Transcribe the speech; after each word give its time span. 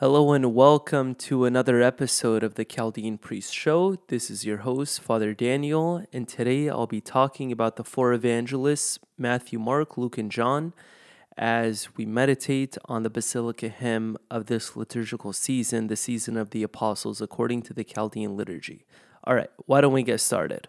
Hello 0.00 0.32
and 0.32 0.54
welcome 0.54 1.16
to 1.16 1.44
another 1.44 1.82
episode 1.82 2.44
of 2.44 2.54
the 2.54 2.64
Chaldean 2.64 3.18
Priest 3.18 3.52
Show. 3.52 3.96
This 4.06 4.30
is 4.30 4.46
your 4.46 4.58
host, 4.58 5.00
Father 5.00 5.34
Daniel, 5.34 6.04
and 6.12 6.28
today 6.28 6.68
I'll 6.68 6.86
be 6.86 7.00
talking 7.00 7.50
about 7.50 7.74
the 7.74 7.82
four 7.82 8.12
evangelists 8.12 9.00
Matthew, 9.18 9.58
Mark, 9.58 9.98
Luke, 9.98 10.16
and 10.16 10.30
John 10.30 10.72
as 11.36 11.88
we 11.96 12.06
meditate 12.06 12.78
on 12.84 13.02
the 13.02 13.10
Basilica 13.10 13.68
hymn 13.68 14.16
of 14.30 14.46
this 14.46 14.76
liturgical 14.76 15.32
season, 15.32 15.88
the 15.88 15.96
season 15.96 16.36
of 16.36 16.50
the 16.50 16.62
Apostles, 16.62 17.20
according 17.20 17.62
to 17.62 17.74
the 17.74 17.82
Chaldean 17.82 18.36
liturgy. 18.36 18.86
All 19.24 19.34
right, 19.34 19.50
why 19.66 19.80
don't 19.80 19.92
we 19.92 20.04
get 20.04 20.20
started? 20.20 20.68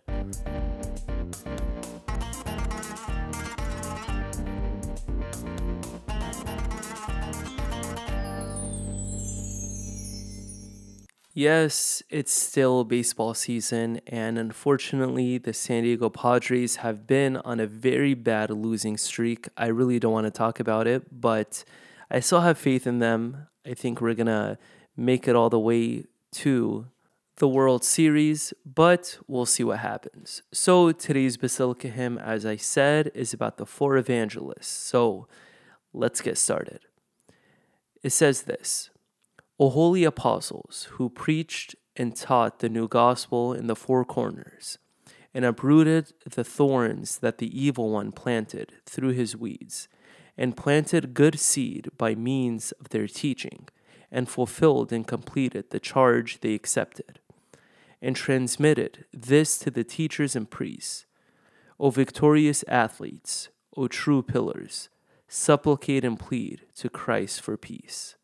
Yes, 11.33 12.01
it's 12.10 12.33
still 12.33 12.83
baseball 12.83 13.36
season, 13.36 14.01
and 14.07 14.39
unfortunately, 14.39 15.37
the 15.37 15.54
San 15.54 15.83
Diego 15.83 16.10
Padres 16.10 16.78
have 16.78 17.06
been 17.06 17.37
on 17.37 17.60
a 17.60 17.68
very 17.68 18.15
bad 18.15 18.50
losing 18.50 18.97
streak. 18.97 19.47
I 19.56 19.68
really 19.68 20.00
don't 20.00 20.11
want 20.11 20.25
to 20.25 20.32
talk 20.32 20.60
about 20.60 20.87
it, 20.87 21.21
but 21.21 21.64
I 22.10 22.20
still 22.20 22.42
have 22.42 22.57
faith 22.57 22.87
in 22.87 22.97
them. 22.97 23.47
I 23.64 23.75
think 23.75 24.01
we're 24.01 24.15
going 24.15 24.28
to 24.28 24.57
make 24.97 25.28
it 25.28 25.36
all 25.36 25.51
the 25.51 25.60
way 25.60 26.06
to 26.32 26.87
the 27.37 27.48
World 27.48 27.84
Series, 27.84 28.51
but 28.65 29.20
we'll 29.28 29.46
see 29.46 29.64
what 29.64 29.79
happens. 29.79 30.42
So, 30.51 30.92
today's 30.92 31.37
Basilica 31.37 31.89
hymn, 31.89 32.17
as 32.17 32.44
I 32.44 32.56
said, 32.56 33.11
is 33.14 33.34
about 33.34 33.58
the 33.58 33.67
four 33.67 33.98
evangelists. 33.98 34.67
So, 34.67 35.28
let's 35.94 36.22
get 36.22 36.39
started. 36.39 36.81
It 38.02 38.09
says 38.09 38.44
this. 38.44 38.89
O 39.61 39.69
holy 39.69 40.05
apostles, 40.05 40.88
who 40.91 41.09
preached 41.09 41.75
and 41.97 42.16
taught 42.16 42.59
the 42.59 42.70
new 42.70 42.88
gospel 42.88 43.53
in 43.53 43.67
the 43.67 43.75
four 43.75 44.06
corners, 44.06 44.78
and 45.34 45.44
uprooted 45.44 46.14
the 46.25 46.45
thorns 46.45 47.17
that 47.17 47.39
the 47.39 47.61
evil 47.61 47.89
one 47.89 48.14
planted 48.14 48.75
through 48.86 49.09
his 49.09 49.36
weeds, 49.36 49.89
and 50.38 50.56
planted 50.56 51.14
good 51.14 51.38
seed 51.38 51.89
by 51.97 52.16
means 52.16 52.72
of 52.73 52.89
their 52.89 53.06
teaching, 53.06 53.67
and 54.09 54.30
fulfilled 54.30 54.94
and 54.94 55.06
completed 55.06 55.72
the 55.72 55.80
charge 55.80 56.39
they 56.39 56.53
accepted, 56.53 57.19
and 58.02 58.16
transmitted 58.16 59.03
this 59.12 59.59
to 59.59 59.69
the 59.69 59.84
teachers 59.84 60.38
and 60.38 60.50
priests. 60.50 61.06
O 61.78 61.89
victorious 61.89 62.64
athletes, 62.69 63.50
O 63.75 63.89
true 63.89 64.23
pillars, 64.23 64.88
supplicate 65.28 66.06
and 66.06 66.17
plead 66.17 66.62
to 66.75 66.89
Christ 66.89 67.41
for 67.41 67.58
peace. 67.58 68.16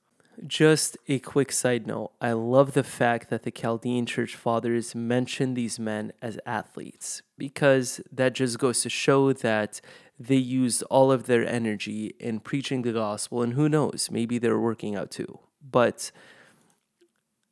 Just 0.46 0.98
a 1.08 1.20
quick 1.20 1.52
side 1.52 1.88
note 1.88 2.12
I 2.20 2.34
love 2.34 2.74
the 2.74 2.84
fact 2.84 3.30
that 3.30 3.44
the 3.44 3.52
Chaldean 3.52 4.06
church 4.06 4.36
fathers 4.36 4.94
mention 4.94 5.54
these 5.54 5.80
men 5.80 6.12
as 6.22 6.40
athletes 6.46 7.22
because 7.38 8.02
that 8.12 8.34
just 8.34 8.60
goes 8.60 8.82
to 8.82 8.90
show 8.90 9.34
that 9.34 9.82
they 10.20 10.36
used 10.36 10.84
all 10.84 11.12
of 11.12 11.26
their 11.26 11.48
energy 11.48 12.16
in 12.20 12.40
preaching 12.40 12.82
the 12.82 12.94
gospel, 12.94 13.42
and 13.42 13.54
who 13.54 13.68
knows, 13.68 14.10
maybe 14.12 14.38
they're 14.38 14.60
working 14.60 14.96
out 14.96 15.12
too. 15.12 15.40
But 15.62 16.12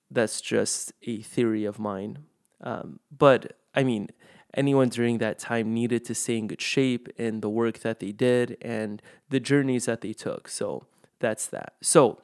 that's 0.09 0.39
just 0.39 0.93
a 1.03 1.21
theory 1.21 1.65
of 1.65 1.79
mine. 1.79 2.19
Um, 2.61 2.99
but 3.11 3.57
I 3.75 3.83
mean, 3.83 4.09
anyone 4.53 4.89
during 4.89 5.17
that 5.17 5.39
time 5.39 5.73
needed 5.73 6.05
to 6.05 6.15
stay 6.15 6.37
in 6.37 6.47
good 6.47 6.61
shape 6.61 7.09
in 7.17 7.41
the 7.41 7.49
work 7.49 7.79
that 7.79 7.99
they 7.99 8.11
did 8.11 8.57
and 8.61 9.01
the 9.29 9.39
journeys 9.39 9.85
that 9.85 10.01
they 10.01 10.13
took. 10.13 10.47
So 10.47 10.85
that's 11.19 11.47
that. 11.47 11.73
So, 11.81 12.21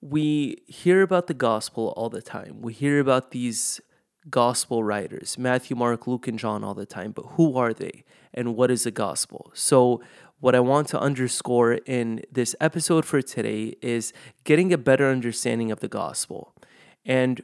we 0.00 0.58
hear 0.66 1.02
about 1.02 1.26
the 1.26 1.34
gospel 1.34 1.92
all 1.96 2.08
the 2.08 2.22
time. 2.22 2.62
We 2.62 2.72
hear 2.72 3.00
about 3.00 3.30
these 3.30 3.80
gospel 4.30 4.84
writers, 4.84 5.38
Matthew, 5.38 5.76
Mark, 5.76 6.06
Luke, 6.06 6.28
and 6.28 6.38
John, 6.38 6.62
all 6.62 6.74
the 6.74 6.86
time. 6.86 7.12
But 7.12 7.26
who 7.32 7.56
are 7.56 7.72
they 7.72 8.04
and 8.32 8.54
what 8.54 8.70
is 8.70 8.84
the 8.84 8.90
gospel? 8.90 9.50
So, 9.54 10.02
what 10.40 10.54
I 10.54 10.60
want 10.60 10.86
to 10.88 11.00
underscore 11.00 11.74
in 11.74 12.22
this 12.30 12.54
episode 12.60 13.04
for 13.04 13.20
today 13.20 13.74
is 13.82 14.12
getting 14.44 14.72
a 14.72 14.78
better 14.78 15.10
understanding 15.10 15.72
of 15.72 15.80
the 15.80 15.88
gospel 15.88 16.54
and 17.04 17.42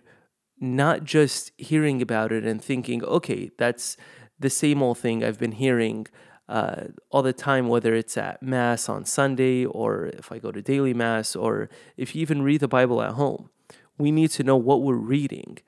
not 0.61 1.03
just 1.03 1.51
hearing 1.59 2.01
about 2.01 2.31
it 2.31 2.45
and 2.45 2.63
thinking, 2.63 3.03
okay, 3.03 3.51
that's 3.59 3.97
the 4.39 4.49
same 4.49 4.81
old 4.81 4.99
thing 4.99 5.25
I've 5.25 5.41
been 5.41 5.53
hearing 5.53 6.07
uh, 6.49 6.85
all 7.11 7.23
the 7.23 7.33
time, 7.33 7.69
whether 7.69 7.95
it's 7.95 8.17
at 8.17 8.43
Mass 8.43 8.89
on 8.89 9.05
Sunday 9.05 9.65
or 9.65 10.07
if 10.07 10.31
I 10.31 10.39
go 10.39 10.53
to 10.53 10.63
daily 10.63 10.95
Mass 10.95 11.35
or 11.35 11.69
if 11.97 12.15
you 12.15 12.23
even 12.23 12.43
read 12.43 12.61
the 12.61 12.69
Bible 12.69 13.03
at 13.03 13.13
home. 13.13 13.51
We 13.97 14.11
need 14.11 14.31
to 14.33 14.43
know 14.43 14.57
what 14.57 14.83
we're 14.83 14.95
reading. 14.95 15.59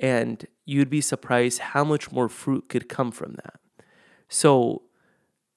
And 0.00 0.46
you'd 0.64 0.90
be 0.90 1.00
surprised 1.00 1.58
how 1.58 1.84
much 1.84 2.12
more 2.12 2.28
fruit 2.28 2.68
could 2.68 2.88
come 2.88 3.10
from 3.10 3.32
that. 3.32 3.60
So, 4.28 4.82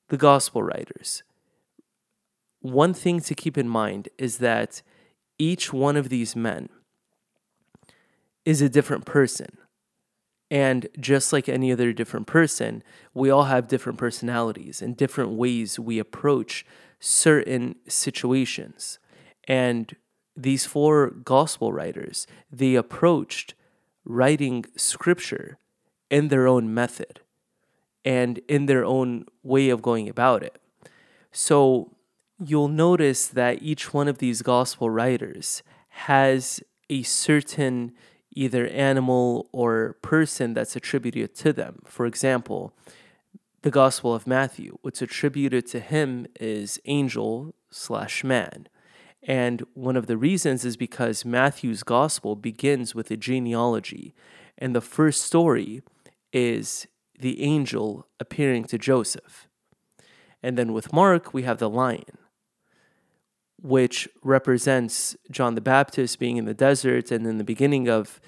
the 0.09 0.17
gospel 0.17 0.63
writers. 0.63 1.23
One 2.59 2.94
thing 2.94 3.19
to 3.22 3.35
keep 3.35 3.57
in 3.57 3.69
mind 3.69 4.09
is 4.17 4.38
that 4.38 4.81
each 5.38 5.72
one 5.72 5.95
of 5.95 6.09
these 6.09 6.35
men 6.35 6.69
is 8.45 8.62
a 8.62 8.69
different 8.69 9.06
person. 9.06 9.57
And 10.53 10.88
just 11.00 11.34
like 11.34 11.50
any 11.50 11.72
other 11.72 11.91
different 11.94 12.28
person, 12.28 12.84
we 13.12 13.31
all 13.31 13.46
have 13.46 13.68
different 13.68 13.97
personalities 13.97 14.84
and 14.84 14.96
different 14.96 15.31
ways 15.31 15.80
we 15.80 15.97
approach 15.97 16.64
certain 17.00 17.78
situations. 17.88 19.00
And 19.47 19.96
these 20.38 20.68
four 20.68 21.09
gospel 21.09 21.74
writers, 21.74 22.28
they 22.52 22.75
approached 22.75 23.56
writing 24.06 24.66
scripture 24.75 25.58
in 26.12 26.28
their 26.28 26.46
own 26.47 26.72
method 26.72 27.22
and 28.06 28.38
in 28.47 28.68
their 28.68 28.86
own 28.86 29.25
way 29.42 29.69
of 29.69 29.81
going 29.81 30.08
about 30.08 30.44
it. 30.44 30.59
So 31.31 31.96
you'll 32.38 32.68
notice 32.68 33.25
that 33.25 33.63
each 33.63 33.92
one 33.92 34.08
of 34.08 34.19
these 34.19 34.44
gospel 34.44 34.92
writers 34.92 35.63
has 35.90 36.62
a 36.92 37.02
certain 37.02 37.94
either 38.35 38.67
animal 38.67 39.49
or 39.51 39.97
person 40.01 40.53
that's 40.53 40.75
attributed 40.75 41.35
to 41.35 41.53
them. 41.53 41.79
For 41.85 42.05
example, 42.05 42.73
the 43.61 43.71
Gospel 43.71 44.13
of 44.13 44.27
Matthew, 44.27 44.77
what's 44.81 45.01
attributed 45.01 45.66
to 45.67 45.79
him 45.79 46.27
is 46.39 46.79
angel 46.85 47.55
slash 47.71 48.23
man. 48.23 48.67
And 49.25 49.63
one 49.73 49.95
of 49.95 50.07
the 50.07 50.17
reasons 50.17 50.66
is 50.66 50.75
because 50.75 51.23
Matthew's 51.23 51.83
gospel 51.83 52.35
begins 52.35 52.94
with 52.94 53.09
a 53.09 53.16
genealogy. 53.16 54.13
And 54.57 54.75
the 54.75 54.81
first 54.81 55.21
story 55.21 55.81
is 56.33 56.88
the 57.17 57.41
angel 57.41 58.07
appearing 58.19 58.65
to 58.65 58.77
Joseph. 58.77 59.47
And 60.41 60.57
then 60.57 60.73
with 60.73 60.91
Mark, 60.91 61.33
we 61.33 61.44
have 61.44 61.59
the 61.59 61.69
lion 61.69 62.17
which 63.63 64.09
represents 64.22 65.16
John 65.31 65.56
the 65.56 65.62
Baptist 65.62 66.19
being 66.19 66.35
in 66.35 66.44
the 66.44 66.53
desert. 66.53 67.12
And 67.12 67.25
in 67.25 67.38
the 67.38 67.46
beginning 67.46 67.88
of 67.88 68.19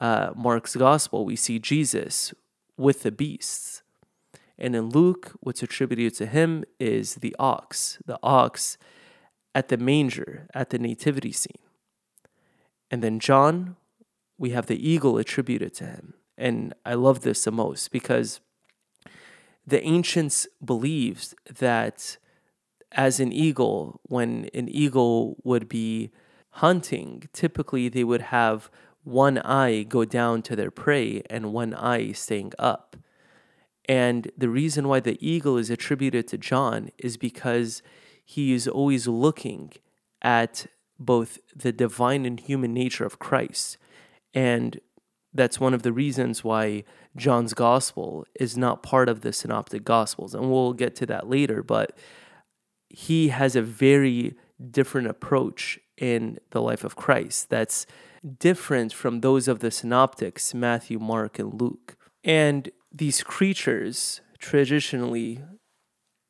uh, 0.00 0.30
Mark's 0.36 0.76
gospel, 0.76 1.24
we 1.24 1.34
see 1.34 1.58
Jesus 1.58 2.32
with 2.76 3.02
the 3.02 3.10
beasts. 3.10 3.82
And 4.56 4.76
in 4.76 4.90
Luke, 4.90 5.32
what's 5.40 5.64
attributed 5.64 6.14
to 6.14 6.26
him 6.26 6.64
is 6.78 7.16
the 7.16 7.34
ox, 7.40 7.98
the 8.06 8.20
ox 8.22 8.78
at 9.52 9.68
the 9.68 9.76
manger, 9.76 10.46
at 10.54 10.70
the 10.70 10.78
nativity 10.78 11.32
scene. 11.32 11.58
And 12.88 13.02
then 13.02 13.18
John, 13.18 13.74
we 14.38 14.50
have 14.50 14.66
the 14.66 14.88
eagle 14.88 15.18
attributed 15.18 15.74
to 15.74 15.86
him. 15.86 16.14
And 16.38 16.72
I 16.86 16.94
love 16.94 17.22
this 17.22 17.42
the 17.42 17.50
most 17.50 17.90
because 17.90 18.40
the 19.66 19.82
ancients 19.82 20.46
believed 20.64 21.34
that 21.58 22.16
as 22.94 23.20
an 23.20 23.32
eagle, 23.32 24.00
when 24.04 24.48
an 24.54 24.68
eagle 24.68 25.36
would 25.44 25.68
be 25.68 26.10
hunting, 26.50 27.28
typically 27.32 27.88
they 27.88 28.04
would 28.04 28.22
have 28.22 28.70
one 29.02 29.38
eye 29.38 29.82
go 29.82 30.04
down 30.04 30.40
to 30.42 30.56
their 30.56 30.70
prey 30.70 31.22
and 31.28 31.52
one 31.52 31.74
eye 31.74 32.12
staying 32.12 32.52
up. 32.58 32.96
And 33.86 34.30
the 34.38 34.48
reason 34.48 34.88
why 34.88 35.00
the 35.00 35.18
eagle 35.20 35.58
is 35.58 35.68
attributed 35.68 36.26
to 36.28 36.38
John 36.38 36.90
is 36.96 37.16
because 37.16 37.82
he 38.24 38.52
is 38.52 38.66
always 38.66 39.06
looking 39.06 39.72
at 40.22 40.66
both 40.98 41.38
the 41.54 41.72
divine 41.72 42.24
and 42.24 42.40
human 42.40 42.72
nature 42.72 43.04
of 43.04 43.18
Christ. 43.18 43.76
And 44.32 44.80
that's 45.34 45.60
one 45.60 45.74
of 45.74 45.82
the 45.82 45.92
reasons 45.92 46.42
why 46.42 46.84
John's 47.16 47.52
gospel 47.52 48.24
is 48.34 48.56
not 48.56 48.82
part 48.82 49.08
of 49.08 49.20
the 49.20 49.32
synoptic 49.32 49.84
gospels. 49.84 50.34
And 50.34 50.50
we'll 50.50 50.72
get 50.72 50.94
to 50.96 51.06
that 51.06 51.28
later. 51.28 51.62
But 51.62 51.98
he 52.94 53.28
has 53.28 53.56
a 53.56 53.62
very 53.62 54.34
different 54.70 55.08
approach 55.08 55.78
in 55.96 56.38
the 56.50 56.60
life 56.60 56.84
of 56.84 56.96
Christ 56.96 57.50
that's 57.50 57.86
different 58.38 58.92
from 58.92 59.20
those 59.20 59.48
of 59.48 59.58
the 59.60 59.70
synoptics, 59.70 60.54
Matthew, 60.54 60.98
Mark, 60.98 61.38
and 61.38 61.60
Luke. 61.60 61.96
And 62.22 62.70
these 62.92 63.22
creatures 63.22 64.20
traditionally 64.38 65.42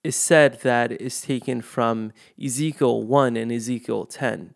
is 0.02 0.16
said 0.16 0.60
that 0.60 0.92
is 0.92 1.20
taken 1.20 1.62
from 1.62 2.12
Ezekiel 2.42 3.02
1 3.04 3.36
and 3.36 3.52
Ezekiel 3.52 4.06
10. 4.06 4.54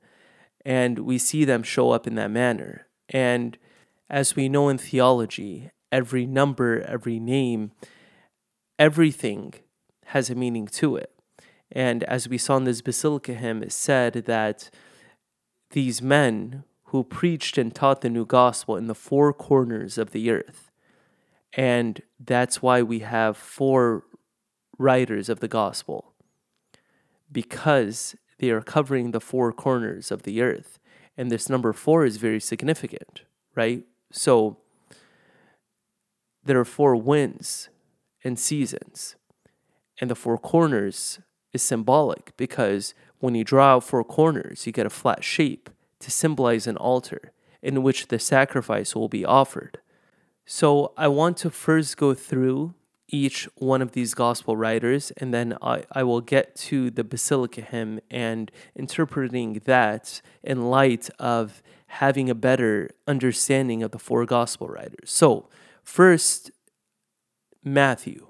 And 0.64 1.00
we 1.00 1.16
see 1.18 1.44
them 1.44 1.62
show 1.62 1.90
up 1.92 2.06
in 2.06 2.16
that 2.16 2.30
manner. 2.30 2.86
And 3.08 3.56
as 4.10 4.36
we 4.36 4.48
know 4.48 4.68
in 4.68 4.78
theology, 4.78 5.70
every 5.90 6.26
number, 6.26 6.80
every 6.82 7.18
name, 7.18 7.72
everything 8.78 9.54
has 10.06 10.28
a 10.28 10.34
meaning 10.34 10.66
to 10.66 10.96
it. 10.96 11.12
And 11.70 12.02
as 12.04 12.28
we 12.28 12.38
saw 12.38 12.56
in 12.56 12.64
this 12.64 12.80
Basilica 12.80 13.34
hymn, 13.34 13.62
it 13.62 13.72
said 13.72 14.14
that 14.14 14.70
these 15.70 16.00
men 16.00 16.64
who 16.84 17.04
preached 17.04 17.58
and 17.58 17.74
taught 17.74 18.00
the 18.00 18.08
new 18.08 18.24
gospel 18.24 18.76
in 18.76 18.86
the 18.86 18.94
four 18.94 19.32
corners 19.32 19.98
of 19.98 20.12
the 20.12 20.30
earth. 20.30 20.70
And 21.52 22.00
that's 22.18 22.62
why 22.62 22.82
we 22.82 23.00
have 23.00 23.36
four 23.36 24.04
writers 24.78 25.28
of 25.28 25.40
the 25.40 25.48
gospel, 25.48 26.14
because 27.30 28.16
they 28.38 28.50
are 28.50 28.62
covering 28.62 29.10
the 29.10 29.20
four 29.20 29.52
corners 29.52 30.10
of 30.10 30.22
the 30.22 30.40
earth. 30.40 30.78
And 31.16 31.30
this 31.30 31.48
number 31.48 31.72
four 31.72 32.04
is 32.04 32.16
very 32.16 32.40
significant, 32.40 33.22
right? 33.54 33.84
So 34.12 34.58
there 36.44 36.58
are 36.58 36.64
four 36.64 36.96
winds 36.96 37.68
and 38.24 38.38
seasons, 38.38 39.16
and 40.00 40.08
the 40.08 40.14
four 40.14 40.38
corners 40.38 41.18
is 41.52 41.62
symbolic 41.62 42.36
because 42.36 42.94
when 43.18 43.34
you 43.34 43.44
draw 43.44 43.76
out 43.76 43.84
four 43.84 44.04
corners, 44.04 44.66
you 44.66 44.72
get 44.72 44.86
a 44.86 44.90
flat 44.90 45.24
shape 45.24 45.70
to 46.00 46.10
symbolize 46.10 46.66
an 46.66 46.76
altar 46.76 47.32
in 47.62 47.82
which 47.82 48.08
the 48.08 48.18
sacrifice 48.18 48.94
will 48.94 49.08
be 49.08 49.24
offered. 49.24 49.78
So 50.46 50.92
I 50.96 51.08
want 51.08 51.36
to 51.38 51.50
first 51.50 51.96
go 51.96 52.14
through 52.14 52.74
each 53.08 53.48
one 53.56 53.82
of 53.82 53.92
these 53.92 54.14
gospel 54.14 54.56
writers, 54.56 55.10
and 55.16 55.32
then 55.32 55.56
I, 55.62 55.84
I 55.92 56.02
will 56.02 56.20
get 56.20 56.54
to 56.56 56.90
the 56.90 57.04
Basilica 57.04 57.62
hymn 57.62 58.00
and 58.10 58.50
interpreting 58.76 59.62
that 59.64 60.20
in 60.42 60.70
light 60.70 61.08
of 61.18 61.62
having 61.86 62.28
a 62.28 62.34
better 62.34 62.90
understanding 63.06 63.82
of 63.82 63.92
the 63.92 63.98
four 63.98 64.26
gospel 64.26 64.68
writers. 64.68 65.10
So, 65.10 65.48
first, 65.82 66.50
Matthew. 67.64 68.27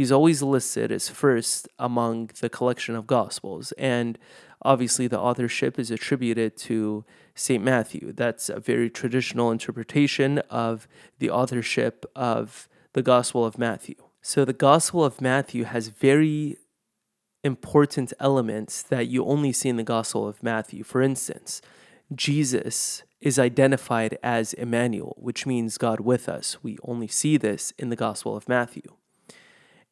He's 0.00 0.10
always 0.10 0.42
listed 0.42 0.90
as 0.90 1.10
first 1.10 1.68
among 1.78 2.30
the 2.40 2.48
collection 2.48 2.96
of 2.96 3.06
gospels, 3.06 3.72
and 3.72 4.18
obviously 4.62 5.06
the 5.08 5.20
authorship 5.20 5.78
is 5.78 5.90
attributed 5.90 6.56
to 6.56 7.04
St. 7.34 7.62
Matthew. 7.62 8.14
That's 8.14 8.48
a 8.48 8.60
very 8.60 8.88
traditional 8.88 9.50
interpretation 9.50 10.38
of 10.48 10.88
the 11.18 11.28
authorship 11.28 12.06
of 12.16 12.66
the 12.94 13.02
Gospel 13.02 13.44
of 13.44 13.58
Matthew. 13.58 13.96
So 14.22 14.46
the 14.46 14.54
Gospel 14.54 15.04
of 15.04 15.20
Matthew 15.20 15.64
has 15.64 15.88
very 15.88 16.56
important 17.44 18.14
elements 18.18 18.82
that 18.82 19.08
you 19.08 19.26
only 19.26 19.52
see 19.52 19.68
in 19.68 19.76
the 19.76 19.82
Gospel 19.82 20.26
of 20.26 20.42
Matthew. 20.42 20.82
For 20.82 21.02
instance, 21.02 21.60
Jesus 22.14 23.02
is 23.20 23.38
identified 23.38 24.16
as 24.22 24.54
Emmanuel, 24.54 25.14
which 25.18 25.44
means 25.44 25.76
God 25.76 26.00
with 26.00 26.26
us. 26.26 26.56
We 26.62 26.78
only 26.84 27.06
see 27.06 27.36
this 27.36 27.74
in 27.76 27.90
the 27.90 27.96
Gospel 27.96 28.34
of 28.34 28.48
Matthew. 28.48 28.94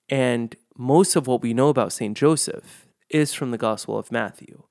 And 0.08 0.56
most 0.76 1.16
of 1.16 1.26
what 1.26 1.42
we 1.42 1.52
know 1.52 1.68
about 1.68 1.92
St. 1.92 2.16
Joseph 2.16 2.86
is 3.10 3.34
from 3.34 3.50
the 3.50 3.58
Gospel 3.58 3.98
of 3.98 4.12
Matthew. 4.12 4.62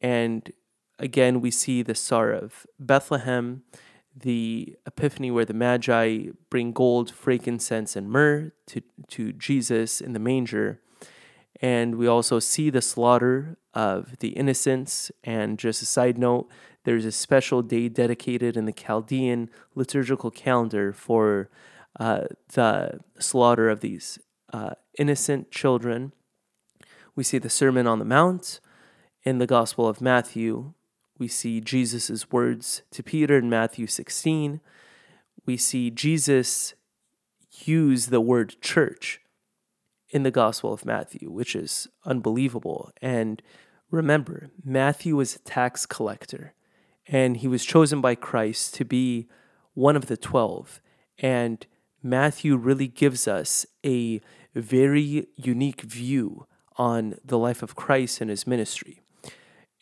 And 0.00 0.52
again, 0.98 1.40
we 1.40 1.50
see 1.50 1.82
the 1.82 1.94
Star 1.94 2.30
of 2.30 2.66
Bethlehem, 2.78 3.62
the 4.14 4.76
Epiphany 4.86 5.30
where 5.30 5.44
the 5.44 5.54
Magi 5.54 6.26
bring 6.50 6.72
gold, 6.72 7.10
frankincense, 7.10 7.96
and 7.96 8.10
myrrh 8.10 8.52
to, 8.66 8.82
to 9.08 9.32
Jesus 9.32 10.00
in 10.00 10.12
the 10.12 10.18
manger. 10.18 10.80
And 11.60 11.96
we 11.96 12.06
also 12.06 12.38
see 12.38 12.70
the 12.70 12.82
slaughter 12.82 13.58
of 13.74 14.18
the 14.18 14.30
innocents. 14.30 15.10
And 15.24 15.58
just 15.58 15.82
a 15.82 15.86
side 15.86 16.18
note, 16.18 16.48
there's 16.84 17.04
a 17.04 17.12
special 17.12 17.62
day 17.62 17.88
dedicated 17.88 18.56
in 18.56 18.64
the 18.64 18.72
Chaldean 18.72 19.50
liturgical 19.74 20.30
calendar 20.30 20.92
for 20.92 21.50
uh, 21.98 22.24
the 22.52 23.00
slaughter 23.18 23.68
of 23.68 23.80
these 23.80 24.18
uh, 24.52 24.70
innocent 24.98 25.50
children. 25.50 26.12
We 27.14 27.24
see 27.24 27.38
the 27.38 27.50
Sermon 27.50 27.86
on 27.86 27.98
the 27.98 28.04
Mount 28.04 28.60
in 29.22 29.38
the 29.38 29.46
Gospel 29.46 29.88
of 29.88 30.00
Matthew. 30.00 30.72
We 31.18 31.28
see 31.28 31.60
Jesus' 31.60 32.30
words 32.30 32.82
to 32.92 33.02
Peter 33.02 33.38
in 33.38 33.50
Matthew 33.50 33.86
16. 33.86 34.60
We 35.44 35.56
see 35.56 35.90
Jesus 35.90 36.74
use 37.64 38.06
the 38.06 38.20
word 38.20 38.56
church 38.60 39.20
in 40.10 40.22
the 40.22 40.30
Gospel 40.30 40.72
of 40.72 40.84
Matthew, 40.84 41.30
which 41.30 41.54
is 41.54 41.88
unbelievable. 42.04 42.90
And 43.02 43.42
remember, 43.90 44.50
Matthew 44.64 45.16
was 45.16 45.36
a 45.36 45.40
tax 45.40 45.86
collector, 45.86 46.54
and 47.06 47.38
he 47.38 47.48
was 47.48 47.64
chosen 47.64 48.00
by 48.00 48.14
Christ 48.14 48.74
to 48.74 48.84
be 48.84 49.28
one 49.74 49.96
of 49.96 50.06
the 50.06 50.16
12. 50.16 50.80
And 51.18 51.66
Matthew 52.02 52.56
really 52.56 52.88
gives 52.88 53.26
us 53.26 53.66
a 53.84 54.20
very 54.60 55.28
unique 55.36 55.82
view 55.82 56.46
on 56.76 57.16
the 57.24 57.38
life 57.38 57.62
of 57.62 57.74
Christ 57.74 58.20
and 58.20 58.30
his 58.30 58.46
ministry. 58.46 59.00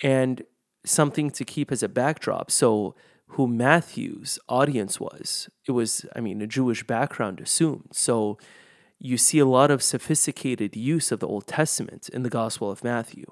And 0.02 0.42
something 0.84 1.30
to 1.30 1.44
keep 1.44 1.70
as 1.70 1.82
a 1.82 1.88
backdrop. 1.88 2.50
So, 2.50 2.94
who 3.30 3.48
Matthew's 3.48 4.38
audience 4.48 5.00
was, 5.00 5.48
it 5.66 5.72
was, 5.72 6.06
I 6.14 6.20
mean, 6.20 6.40
a 6.40 6.46
Jewish 6.46 6.86
background 6.86 7.40
assumed. 7.40 7.88
So, 7.92 8.38
you 8.98 9.18
see 9.18 9.38
a 9.38 9.46
lot 9.46 9.70
of 9.70 9.82
sophisticated 9.82 10.76
use 10.76 11.12
of 11.12 11.20
the 11.20 11.28
Old 11.28 11.46
Testament 11.46 12.08
in 12.08 12.22
the 12.22 12.30
Gospel 12.30 12.70
of 12.70 12.84
Matthew. 12.84 13.26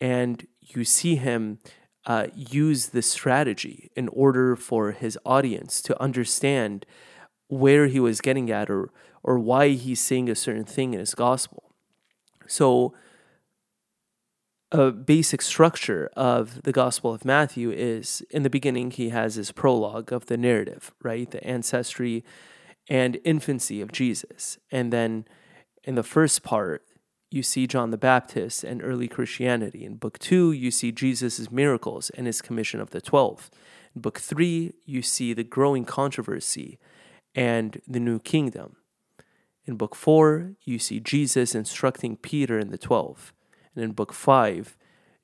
And 0.00 0.46
you 0.60 0.84
see 0.84 1.16
him 1.16 1.58
uh, 2.06 2.28
use 2.34 2.88
this 2.88 3.10
strategy 3.10 3.90
in 3.96 4.08
order 4.08 4.56
for 4.56 4.92
his 4.92 5.18
audience 5.24 5.82
to 5.82 6.00
understand 6.00 6.86
where 7.48 7.86
he 7.86 8.00
was 8.00 8.20
getting 8.20 8.50
at 8.50 8.70
or 8.70 8.90
or 9.22 9.38
why 9.38 9.70
he's 9.70 10.00
saying 10.00 10.28
a 10.28 10.34
certain 10.34 10.64
thing 10.64 10.94
in 10.94 11.00
his 11.00 11.14
gospel. 11.14 11.72
So 12.46 12.94
a 14.70 14.90
basic 14.92 15.42
structure 15.42 16.10
of 16.16 16.62
the 16.62 16.72
Gospel 16.72 17.12
of 17.12 17.24
Matthew 17.24 17.70
is 17.70 18.22
in 18.30 18.42
the 18.42 18.50
beginning 18.50 18.90
he 18.90 19.08
has 19.08 19.34
his 19.34 19.52
prologue 19.52 20.12
of 20.12 20.26
the 20.26 20.36
narrative, 20.36 20.92
right? 21.02 21.30
The 21.30 21.44
ancestry 21.44 22.24
and 22.88 23.18
infancy 23.24 23.80
of 23.80 23.90
Jesus. 23.90 24.58
And 24.70 24.92
then 24.92 25.24
in 25.82 25.96
the 25.96 26.02
first 26.02 26.42
part, 26.42 26.84
you 27.30 27.42
see 27.42 27.66
John 27.66 27.90
the 27.90 27.98
Baptist 27.98 28.62
and 28.62 28.82
early 28.82 29.08
Christianity. 29.08 29.84
In 29.84 29.96
book 29.96 30.18
two, 30.18 30.52
you 30.52 30.70
see 30.70 30.92
Jesus' 30.92 31.50
miracles 31.50 32.10
and 32.10 32.26
his 32.26 32.40
commission 32.40 32.80
of 32.80 32.90
the 32.90 33.00
twelve. 33.00 33.50
In 33.94 34.02
book 34.02 34.18
three, 34.18 34.74
you 34.84 35.02
see 35.02 35.32
the 35.32 35.42
growing 35.42 35.84
controversy 35.84 36.78
and 37.36 37.80
the 37.86 38.00
new 38.00 38.18
kingdom. 38.18 38.76
In 39.66 39.76
book 39.76 39.94
four, 39.94 40.54
you 40.64 40.78
see 40.78 40.98
Jesus 40.98 41.54
instructing 41.54 42.16
Peter 42.16 42.58
and 42.58 42.70
the 42.70 42.78
twelve. 42.78 43.32
And 43.74 43.84
in 43.84 43.92
book 43.92 44.12
five, 44.12 44.76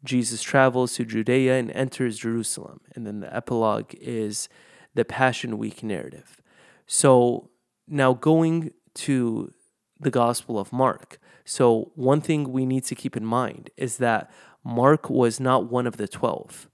Jesus 0.04 0.42
travels 0.42 0.94
to 0.94 1.04
Judea 1.04 1.58
and 1.58 1.70
enters 1.72 2.18
Jerusalem. 2.18 2.80
And 2.94 3.06
then 3.06 3.20
the 3.20 3.34
epilogue 3.34 3.94
is 3.94 4.48
the 4.94 5.04
Passion 5.04 5.58
Week 5.58 5.82
narrative. 5.82 6.42
So 6.86 7.50
now 7.88 8.12
going 8.12 8.72
to 8.94 9.52
the 9.98 10.10
Gospel 10.10 10.58
of 10.58 10.72
Mark. 10.72 11.18
So, 11.44 11.92
one 11.94 12.20
thing 12.20 12.52
we 12.52 12.66
need 12.66 12.84
to 12.84 12.94
keep 12.94 13.16
in 13.16 13.24
mind 13.24 13.70
is 13.76 13.96
that 13.98 14.30
Mark 14.64 15.08
was 15.08 15.40
not 15.40 15.70
one 15.70 15.86
of 15.86 15.96
the 15.96 16.06
12 16.06 16.68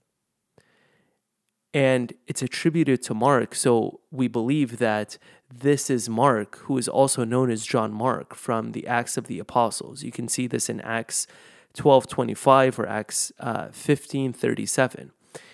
and 1.73 2.13
it's 2.27 2.41
attributed 2.41 3.03
to 3.03 3.13
Mark. 3.13 3.53
So 3.55 3.99
we 4.11 4.27
believe 4.27 4.77
that 4.79 5.17
this 5.53 5.89
is 5.89 6.09
Mark, 6.09 6.57
who 6.59 6.77
is 6.77 6.87
also 6.87 7.23
known 7.23 7.51
as 7.51 7.65
John 7.65 7.93
Mark 7.93 8.35
from 8.35 8.71
the 8.71 8.87
Acts 8.87 9.17
of 9.17 9.27
the 9.27 9.39
Apostles. 9.39 10.03
You 10.03 10.11
can 10.11 10.27
see 10.27 10.47
this 10.47 10.69
in 10.69 10.81
Acts 10.81 11.27
12:25 11.75 12.79
or 12.79 12.87
Acts 12.87 13.31
uh, 13.39 13.67
15:37. 13.67 15.11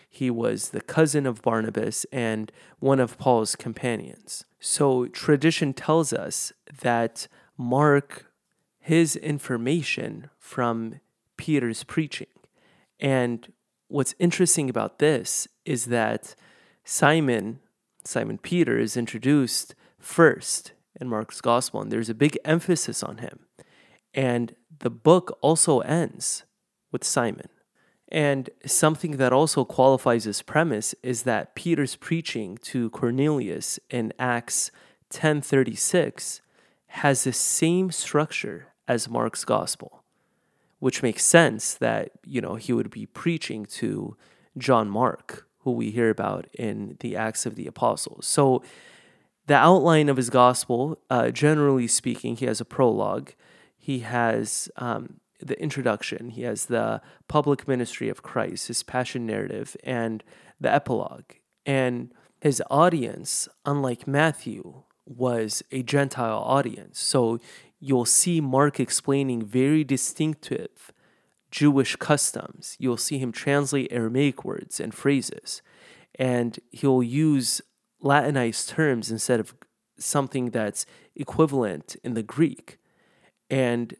He 0.09 0.31
was 0.31 0.69
the 0.69 0.81
cousin 0.81 1.25
of 1.25 1.41
Barnabas 1.41 2.05
and 2.11 2.51
one 2.79 3.01
of 3.01 3.17
Paul's 3.17 3.55
companions. 3.57 4.45
So 4.59 5.07
tradition 5.07 5.73
tells 5.73 6.13
us 6.13 6.53
that 6.81 7.27
Mark 7.57 8.31
his 8.85 9.15
information 9.15 10.29
from 10.37 11.01
Peter's 11.37 11.83
preaching. 11.83 12.27
And 12.99 13.51
what's 13.87 14.13
interesting 14.19 14.69
about 14.69 14.99
this 14.99 15.47
is 15.65 15.85
that 15.85 16.35
Simon, 16.83 17.59
Simon 18.03 18.37
Peter, 18.37 18.77
is 18.77 18.95
introduced 18.95 19.75
first 19.99 20.73
in 20.99 21.09
Mark's 21.09 21.41
gospel, 21.41 21.81
and 21.81 21.91
there's 21.91 22.09
a 22.09 22.13
big 22.13 22.37
emphasis 22.45 23.03
on 23.03 23.17
him. 23.17 23.39
And 24.13 24.55
the 24.79 24.89
book 24.89 25.37
also 25.41 25.79
ends 25.79 26.43
with 26.91 27.03
Simon. 27.03 27.49
And 28.09 28.49
something 28.65 29.17
that 29.17 29.33
also 29.33 29.65
qualifies 29.65 30.25
this 30.25 30.41
premise 30.41 30.93
is 31.01 31.23
that 31.23 31.55
Peter's 31.55 31.95
preaching 31.95 32.57
to 32.63 32.89
Cornelius 32.91 33.79
in 33.89 34.13
Acts 34.19 34.71
10:36 35.09 36.41
has 36.87 37.23
the 37.23 37.33
same 37.33 37.91
structure 37.91 38.67
as 38.87 39.09
Mark's 39.09 39.43
gospel 39.43 40.05
which 40.85 41.01
makes 41.01 41.25
sense 41.25 41.73
that 41.73 42.11
you 42.23 42.39
know 42.39 42.55
he 42.55 42.73
would 42.73 42.91
be 42.91 43.05
preaching 43.05 43.65
to 43.65 44.15
John 44.57 44.89
Mark, 44.89 45.47
who 45.65 45.71
we 45.71 45.91
hear 45.91 46.09
about 46.09 46.47
in 46.53 46.95
the 47.01 47.17
Acts 47.17 47.45
of 47.45 47.55
the 47.55 47.67
Apostles. 47.67 48.25
So, 48.25 48.63
the 49.47 49.55
outline 49.55 50.09
of 50.09 50.17
his 50.17 50.29
gospel, 50.29 50.97
uh, 51.09 51.29
generally 51.29 51.87
speaking, 51.87 52.35
he 52.37 52.45
has 52.45 52.61
a 52.61 52.65
prologue, 52.65 53.33
he 53.77 53.99
has 53.99 54.69
um, 54.77 55.19
the 55.39 55.59
introduction, 55.61 56.29
he 56.29 56.43
has 56.43 56.65
the 56.65 57.01
public 57.27 57.67
ministry 57.67 58.09
of 58.09 58.23
Christ, 58.23 58.69
his 58.69 58.81
passion 58.81 59.25
narrative, 59.25 59.75
and 59.83 60.23
the 60.59 60.71
epilogue. 60.71 61.33
And 61.65 62.11
his 62.41 62.61
audience, 62.71 63.47
unlike 63.65 64.07
Matthew, 64.07 64.83
was 65.05 65.63
a 65.71 65.83
Gentile 65.83 66.43
audience. 66.43 66.99
So 66.99 67.39
you'll 67.79 68.05
see 68.05 68.41
Mark 68.41 68.79
explaining 68.79 69.43
very 69.43 69.83
distinctive 69.83 70.91
Jewish 71.55 71.95
customs. 71.95 72.75
You'll 72.79 72.97
see 72.97 73.17
him 73.17 73.31
translate 73.31 73.87
Aramaic 73.89 74.43
words 74.43 74.81
and 74.81 74.93
phrases, 74.93 75.61
and 76.19 76.59
he'll 76.69 77.01
use 77.01 77.61
Latinized 78.01 78.67
terms 78.67 79.09
instead 79.09 79.39
of 79.39 79.55
something 79.97 80.49
that's 80.49 80.85
equivalent 81.15 81.95
in 82.03 82.13
the 82.13 82.21
Greek. 82.21 82.77
And 83.49 83.95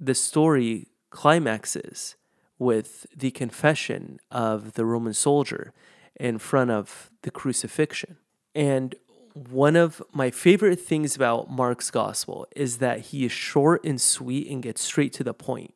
the 0.00 0.14
story 0.14 0.88
climaxes 1.10 2.16
with 2.58 3.06
the 3.16 3.30
confession 3.30 4.18
of 4.32 4.72
the 4.72 4.84
Roman 4.84 5.14
soldier 5.14 5.72
in 6.18 6.38
front 6.38 6.72
of 6.72 7.10
the 7.22 7.30
crucifixion. 7.30 8.16
And 8.56 8.96
one 9.34 9.76
of 9.76 10.02
my 10.12 10.32
favorite 10.32 10.80
things 10.80 11.14
about 11.14 11.48
Mark's 11.48 11.92
gospel 11.92 12.48
is 12.56 12.78
that 12.78 13.00
he 13.12 13.24
is 13.24 13.30
short 13.30 13.84
and 13.84 14.00
sweet 14.00 14.50
and 14.50 14.64
gets 14.64 14.82
straight 14.82 15.12
to 15.12 15.22
the 15.22 15.32
point. 15.32 15.74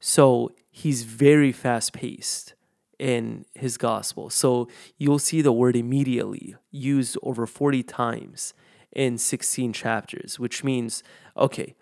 So 0.00 0.52
he's 0.70 1.04
very 1.04 1.52
fast 1.52 1.92
paced 1.92 2.54
in 2.98 3.44
his 3.54 3.76
gospel. 3.76 4.30
So 4.30 4.68
you'll 4.98 5.18
see 5.18 5.42
the 5.42 5.52
word 5.52 5.76
immediately 5.76 6.56
used 6.70 7.16
over 7.22 7.46
40 7.46 7.82
times 7.82 8.54
in 8.92 9.18
16 9.18 9.72
chapters, 9.72 10.38
which 10.38 10.62
means, 10.62 11.02
okay, 11.36 11.74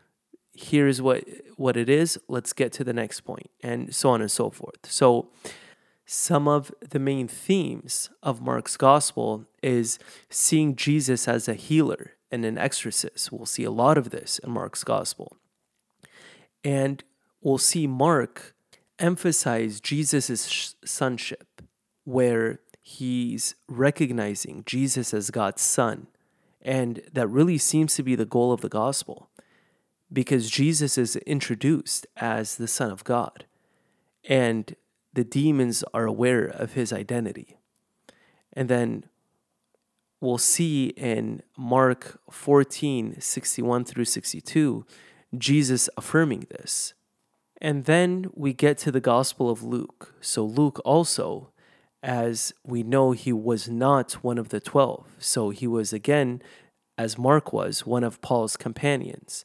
here's 0.55 1.01
what 1.01 1.25
what 1.57 1.77
it 1.77 1.89
is, 1.89 2.19
let's 2.29 2.53
get 2.53 2.73
to 2.73 2.85
the 2.85 2.93
next 2.93 3.21
point, 3.21 3.51
and 3.63 3.95
so 3.95 4.11
on 4.11 4.21
and 4.21 4.31
so 4.31 4.51
forth. 4.51 4.85
So 4.85 5.29
some 6.07 6.49
of 6.49 6.73
the 6.81 6.99
main 6.99 7.29
themes 7.29 8.11
of 8.23 8.41
Mark's 8.41 8.77
gospel 8.77 9.47
is 9.63 9.99
seeing 10.29 10.77
Jesus 10.77 11.29
as 11.29 11.49
a 11.49 11.55
healer 11.55 12.13
and 12.31 12.45
an 12.45 12.59
exorcist. 12.59 13.31
We'll 13.31 13.47
see 13.47 13.65
a 13.65 13.71
lot 13.71 13.97
of 13.97 14.11
this 14.11 14.39
in 14.39 14.51
Mark's 14.51 14.85
gospel. 14.85 15.37
And 16.65 17.03
we'll 17.43 17.59
see 17.59 17.87
Mark 17.87 18.55
emphasize 18.99 19.81
Jesus' 19.81 20.75
sonship, 20.85 21.63
where 22.05 22.61
he's 22.81 23.55
recognizing 23.69 24.63
Jesus 24.65 25.13
as 25.13 25.31
God's 25.31 25.63
son. 25.63 26.07
And 26.61 27.03
that 27.13 27.29
really 27.29 27.59
seems 27.59 27.95
to 27.97 28.03
be 28.03 28.15
the 28.15 28.25
goal 28.25 28.53
of 28.53 28.61
the 28.61 28.69
gospel 28.69 29.29
because 30.13 30.51
Jesus 30.51 30.97
is 30.97 31.17
introduced 31.17 32.07
as 32.17 32.57
the 32.57 32.69
Son 32.69 32.91
of 32.91 33.03
God. 33.03 33.47
And 34.29 34.77
the 35.13 35.25
demons 35.25 35.83
are 35.93 36.07
aware 36.07 36.45
of 36.45 36.75
his 36.75 36.93
identity. 36.93 37.59
And 38.53 38.69
then 38.69 39.05
we'll 40.21 40.39
see 40.39 40.89
in 40.89 41.43
Mark 41.57 42.21
14 42.31 43.21
61 43.21 43.85
through 43.85 44.05
62, 44.05 44.87
Jesus 45.37 45.89
affirming 45.97 46.47
this. 46.51 46.95
And 47.63 47.85
then 47.85 48.27
we 48.35 48.53
get 48.53 48.77
to 48.79 48.91
the 48.91 49.01
Gospel 49.01 49.49
of 49.49 49.63
Luke. 49.63 50.17
So, 50.21 50.45
Luke 50.45 50.81
also, 50.85 51.51
as 52.03 52.53
we 52.65 52.83
know, 52.83 53.13
he 53.13 53.33
was 53.33 53.69
not 53.69 54.15
one 54.15 54.37
of 54.37 54.49
the 54.49 54.59
12. 54.59 55.07
So, 55.21 55.51
he 55.51 55.69
was 55.69 55.93
again, 55.93 56.43
as 56.99 57.17
Mark 57.17 57.53
was, 57.53 57.87
one 57.87 58.03
of 58.03 58.21
Paul's 58.21 58.57
companions. 58.57 59.45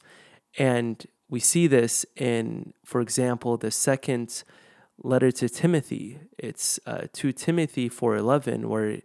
And 0.58 1.06
we 1.30 1.38
see 1.38 1.68
this 1.68 2.04
in, 2.16 2.74
for 2.84 3.00
example, 3.00 3.56
the 3.56 3.70
second 3.70 4.42
letter 5.00 5.30
to 5.30 5.48
Timothy. 5.48 6.18
It's 6.36 6.80
uh, 6.86 7.06
2 7.12 7.30
Timothy 7.32 7.88
4:11 7.88 8.64
where 8.64 9.00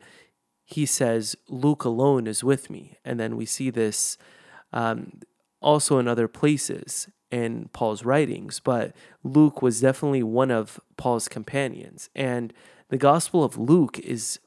he 0.66 0.88
says 0.88 1.36
Luke 1.48 1.84
alone 1.84 2.26
is 2.26 2.44
with 2.44 2.72
me. 2.72 2.98
And 3.06 3.20
then 3.20 3.36
we 3.36 3.46
see 3.46 3.70
this 3.70 4.18
um, 4.72 5.20
also 5.62 6.00
in 6.00 6.08
other 6.08 6.28
places 6.28 7.10
in 7.34 7.68
Paul's 7.74 8.06
writings, 8.06 8.60
but 8.60 8.96
Luke 9.24 9.64
was 9.64 9.82
definitely 9.82 10.22
one 10.22 10.52
of 10.52 10.80
Paul's 10.98 11.28
companions. 11.28 12.12
And 12.16 12.54
the 12.90 12.98
Gospel 12.98 13.44
of 13.44 13.58
Luke 13.58 13.98
is 13.98 14.40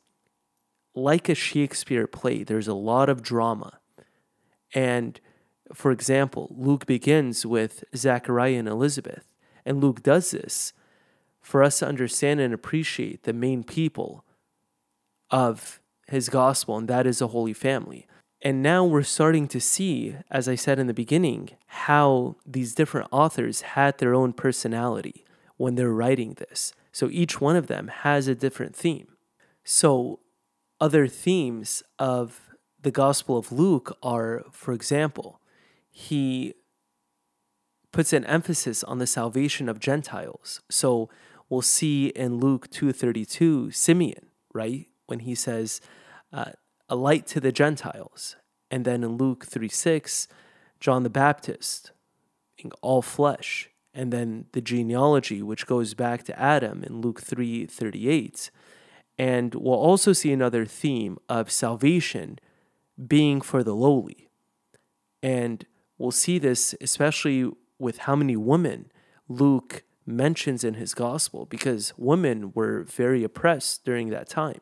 like 0.95 1.29
a 1.29 1.35
Shakespeare 1.35 2.07
play. 2.07 2.45
There's 2.45 2.69
a 2.69 2.75
lot 2.75 3.09
of 3.09 3.23
drama. 3.23 3.81
And 4.73 5.21
for 5.75 5.91
example, 5.91 6.55
Luke 6.57 6.87
begins 6.87 7.45
with 7.45 7.83
Zachariah 7.97 8.61
and 8.61 8.69
Elizabeth. 8.69 9.27
And 9.65 9.81
Luke 9.81 10.05
does 10.05 10.31
this 10.31 10.73
for 11.41 11.65
us 11.65 11.81
to 11.81 11.89
understand 11.89 12.39
and 12.39 12.55
appreciate 12.55 13.25
the 13.25 13.33
main 13.33 13.65
people 13.65 14.25
of 15.29 15.81
his 16.07 16.29
gospel, 16.29 16.77
and 16.77 16.87
that 16.87 17.05
is 17.05 17.19
the 17.19 17.29
holy 17.29 17.53
family. 17.53 18.07
And 18.47 18.63
now 18.63 18.85
we're 18.85 19.03
starting 19.03 19.49
to 19.49 19.61
see, 19.61 20.15
as 20.31 20.49
I 20.49 20.55
said 20.55 20.79
in 20.79 20.87
the 20.87 20.95
beginning, 20.95 21.51
how 21.67 22.37
these 22.47 22.77
different 22.77 23.09
authors 23.11 23.63
had 23.63 23.99
their 23.99 24.15
own 24.15 24.33
personality 24.33 25.25
when 25.57 25.75
they're 25.75 25.91
writing 25.91 26.35
this. 26.35 26.73
So 26.93 27.09
each 27.11 27.41
one 27.41 27.57
of 27.57 27.67
them 27.67 27.89
has 27.89 28.29
a 28.29 28.37
different 28.37 28.77
theme. 28.77 29.09
So, 29.65 30.21
other 30.81 31.09
themes 31.09 31.83
of 31.99 32.41
the 32.81 32.93
Gospel 32.93 33.37
of 33.37 33.51
Luke 33.51 33.99
are, 34.01 34.45
for 34.53 34.73
example, 34.73 35.41
he 35.91 36.55
puts 37.91 38.13
an 38.13 38.25
emphasis 38.27 38.85
on 38.85 38.99
the 38.99 39.09
salvation 39.09 39.69
of 39.69 39.81
Gentiles. 39.81 40.61
So, 40.71 41.11
we'll 41.49 41.63
see 41.63 42.11
in 42.11 42.39
Luke 42.39 42.71
2:32 42.71 43.75
Simeon, 43.75 44.27
right? 44.55 44.87
When 45.07 45.19
he 45.19 45.35
says 45.35 45.81
uh, 46.33 46.53
a 46.89 46.97
light 46.97 47.27
to 47.29 47.41
the 47.41 47.53
Gentiles. 47.53 48.37
And 48.71 48.85
then 48.85 49.05
in 49.05 49.17
Luke 49.17 49.47
3 49.47 49.69
6, 49.69 50.29
John 50.81 51.03
the 51.03 51.11
Baptist, 51.11 51.93
in 52.59 52.71
all 52.83 53.03
flesh. 53.03 53.71
And 53.95 54.13
then 54.13 54.47
the 54.53 54.61
genealogy 54.61 55.43
which 55.43 55.67
goes 55.67 55.95
back 55.95 56.25
to 56.25 56.39
Adam 56.39 56.85
in 56.85 57.01
Luke 57.01 57.21
3:38. 57.21 58.51
And 59.19 59.55
we'll 59.55 59.75
also 59.75 60.13
see 60.13 60.33
another 60.33 60.67
theme 60.67 61.17
of 61.29 61.51
salvation 61.51 62.39
being 63.07 63.41
for 63.41 63.65
the 63.65 63.75
lowly. 63.75 64.29
And 65.23 65.65
we'll 65.97 66.11
see 66.11 66.39
this 66.39 66.75
especially 66.81 67.51
with 67.79 67.99
how 67.99 68.17
many 68.17 68.37
women 68.37 68.91
Luke 69.29 69.85
mentions 70.05 70.63
in 70.63 70.75
his 70.75 70.95
gospel 70.95 71.47
because 71.47 71.95
women 71.97 72.53
were 72.55 72.85
very 72.85 73.25
oppressed 73.25 73.85
during 73.85 74.11
that 74.11 74.29
time. 74.29 74.61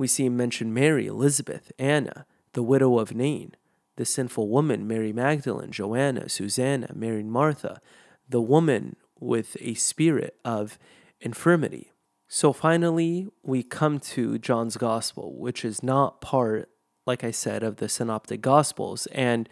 We 0.00 0.06
see 0.06 0.24
him 0.24 0.34
mention 0.34 0.72
Mary, 0.72 1.06
Elizabeth, 1.06 1.72
Anna, 1.78 2.24
the 2.54 2.62
widow 2.62 2.98
of 2.98 3.14
Nain, 3.14 3.54
the 3.96 4.06
sinful 4.06 4.48
woman, 4.48 4.88
Mary 4.88 5.12
Magdalene, 5.12 5.70
Joanna, 5.72 6.30
Susanna, 6.30 6.90
Mary 6.94 7.22
Martha, 7.22 7.82
the 8.26 8.40
woman 8.40 8.96
with 9.18 9.58
a 9.60 9.74
spirit 9.74 10.36
of 10.42 10.78
infirmity. 11.20 11.92
So 12.28 12.54
finally, 12.54 13.28
we 13.42 13.62
come 13.62 14.00
to 14.14 14.38
John's 14.38 14.78
gospel, 14.78 15.36
which 15.36 15.66
is 15.66 15.82
not 15.82 16.22
part, 16.22 16.70
like 17.06 17.22
I 17.22 17.30
said, 17.30 17.62
of 17.62 17.76
the 17.76 17.90
synoptic 17.90 18.40
gospels. 18.40 19.04
And 19.08 19.50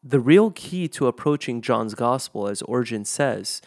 the 0.00 0.20
real 0.20 0.52
key 0.52 0.86
to 0.90 1.08
approaching 1.08 1.60
John's 1.60 1.96
gospel, 1.96 2.46
as 2.46 2.62
Origen 2.62 3.04
says, 3.04 3.60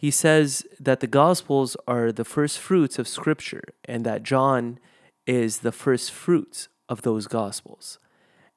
he 0.00 0.10
says 0.10 0.66
that 0.80 1.00
the 1.00 1.06
gospels 1.06 1.76
are 1.86 2.10
the 2.10 2.24
first 2.24 2.58
fruits 2.58 2.98
of 2.98 3.06
scripture 3.06 3.64
and 3.84 4.06
that 4.06 4.22
John 4.22 4.78
is 5.26 5.58
the 5.58 5.72
first 5.72 6.10
fruits 6.10 6.70
of 6.88 7.02
those 7.02 7.26
gospels. 7.26 7.98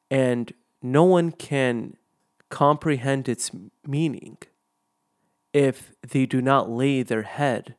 And 0.10 0.54
no 0.82 1.04
one 1.04 1.34
can 1.34 1.98
comprehend 2.48 3.28
its 3.28 3.52
meaning 3.86 4.38
if 5.52 5.92
they 6.02 6.26
do 6.26 6.42
not 6.42 6.70
lay 6.70 7.04
their 7.04 7.24
head 7.24 7.76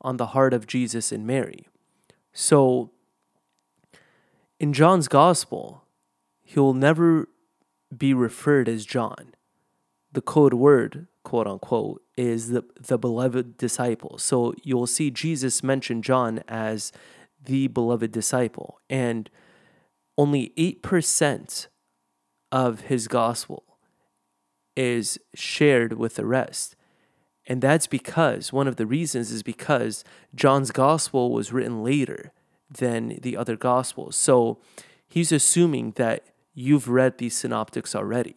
on 0.00 0.16
the 0.16 0.26
heart 0.26 0.54
of 0.54 0.68
Jesus 0.68 1.10
and 1.10 1.26
Mary. 1.26 1.66
So, 2.32 2.92
in 4.60 4.72
John's 4.72 5.08
gospel, 5.08 5.82
he 6.44 6.60
will 6.60 6.74
never 6.74 7.28
be 7.96 8.14
referred 8.14 8.68
as 8.68 8.86
John. 8.86 9.34
The 10.14 10.22
code 10.22 10.54
word, 10.54 11.08
quote 11.24 11.48
unquote, 11.48 12.00
is 12.16 12.50
the, 12.50 12.64
the 12.80 12.96
beloved 12.96 13.56
disciple. 13.58 14.16
So 14.18 14.54
you'll 14.62 14.86
see 14.86 15.10
Jesus 15.10 15.64
mention 15.64 16.02
John 16.02 16.42
as 16.46 16.92
the 17.44 17.66
beloved 17.66 18.12
disciple. 18.12 18.80
And 18.88 19.28
only 20.16 20.52
8% 20.56 21.66
of 22.52 22.82
his 22.82 23.08
gospel 23.08 23.64
is 24.76 25.18
shared 25.34 25.94
with 25.94 26.14
the 26.14 26.24
rest. 26.26 26.76
And 27.46 27.60
that's 27.60 27.88
because 27.88 28.52
one 28.52 28.68
of 28.68 28.76
the 28.76 28.86
reasons 28.86 29.32
is 29.32 29.42
because 29.42 30.04
John's 30.32 30.70
gospel 30.70 31.32
was 31.32 31.52
written 31.52 31.82
later 31.82 32.32
than 32.70 33.18
the 33.20 33.36
other 33.36 33.56
gospels. 33.56 34.14
So 34.14 34.58
he's 35.08 35.32
assuming 35.32 35.92
that 35.96 36.24
you've 36.54 36.88
read 36.88 37.18
these 37.18 37.36
synoptics 37.36 37.96
already. 37.96 38.36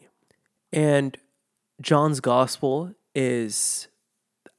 And 0.73 1.17
John's 1.81 2.19
gospel 2.19 2.93
is, 3.13 3.87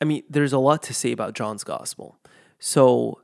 I 0.01 0.05
mean, 0.05 0.23
there's 0.29 0.53
a 0.53 0.59
lot 0.59 0.83
to 0.85 0.95
say 0.95 1.13
about 1.13 1.35
John's 1.35 1.65
gospel. 1.65 2.19
So 2.59 3.21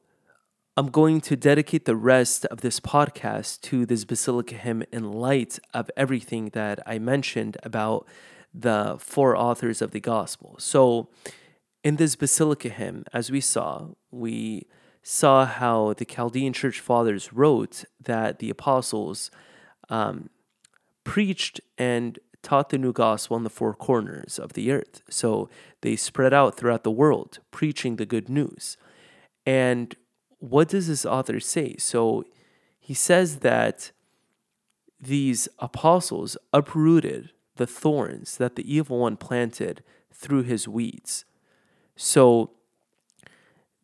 I'm 0.76 0.88
going 0.88 1.20
to 1.22 1.36
dedicate 1.36 1.84
the 1.84 1.94
rest 1.94 2.44
of 2.46 2.60
this 2.60 2.80
podcast 2.80 3.60
to 3.62 3.86
this 3.86 4.04
Basilica 4.04 4.56
hymn 4.56 4.82
in 4.92 5.12
light 5.12 5.60
of 5.72 5.88
everything 5.96 6.48
that 6.50 6.80
I 6.84 6.98
mentioned 6.98 7.56
about 7.62 8.08
the 8.52 8.96
four 8.98 9.36
authors 9.36 9.80
of 9.80 9.92
the 9.92 10.00
gospel. 10.00 10.56
So, 10.58 11.08
in 11.84 11.96
this 11.96 12.16
Basilica 12.16 12.70
hymn, 12.70 13.04
as 13.12 13.30
we 13.30 13.40
saw, 13.40 13.88
we 14.10 14.66
saw 15.02 15.44
how 15.44 15.92
the 15.92 16.04
Chaldean 16.04 16.52
church 16.52 16.80
fathers 16.80 17.32
wrote 17.32 17.84
that 18.02 18.38
the 18.38 18.50
apostles 18.50 19.30
um, 19.90 20.30
preached 21.04 21.60
and 21.76 22.18
taught 22.44 22.68
the 22.68 22.78
new 22.78 22.92
gospel 22.92 23.34
on 23.34 23.42
the 23.42 23.50
four 23.50 23.74
corners 23.74 24.38
of 24.38 24.52
the 24.52 24.70
earth. 24.70 25.02
So 25.08 25.48
they 25.80 25.96
spread 25.96 26.32
out 26.32 26.56
throughout 26.56 26.84
the 26.84 26.90
world, 26.90 27.40
preaching 27.50 27.96
the 27.96 28.06
good 28.06 28.28
news. 28.28 28.76
And 29.44 29.96
what 30.38 30.68
does 30.68 30.86
this 30.86 31.04
author 31.04 31.40
say? 31.40 31.76
So 31.78 32.24
he 32.78 32.94
says 32.94 33.38
that 33.40 33.90
these 35.00 35.48
apostles 35.58 36.36
uprooted 36.52 37.30
the 37.56 37.66
thorns 37.66 38.36
that 38.36 38.56
the 38.56 38.74
evil 38.74 38.98
one 38.98 39.16
planted 39.16 39.82
through 40.12 40.42
his 40.42 40.68
weeds. 40.68 41.24
So 41.96 42.50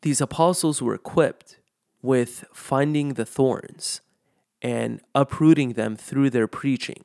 these 0.02 0.20
apostles 0.20 0.80
were 0.80 0.94
equipped 0.94 1.58
with 2.02 2.44
finding 2.52 3.14
the 3.14 3.26
thorns 3.26 4.00
and 4.62 5.00
uprooting 5.14 5.74
them 5.74 5.96
through 5.96 6.30
their 6.30 6.46
preaching. 6.46 7.04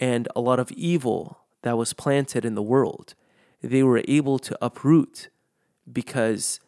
And 0.00 0.28
a 0.34 0.40
lot 0.40 0.60
of 0.60 0.70
evil 0.72 1.40
that 1.62 1.76
was 1.76 1.92
planted 1.92 2.44
in 2.44 2.54
the 2.54 2.62
world, 2.62 3.14
they 3.62 3.82
were 3.82 4.02
able 4.06 4.38
to 4.38 4.56
uproot 4.64 5.28
because 5.90 6.60